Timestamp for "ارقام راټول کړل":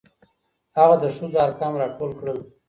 1.45-2.39